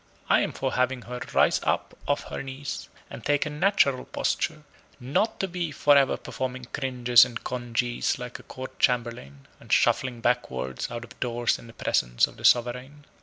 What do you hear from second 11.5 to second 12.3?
in the presence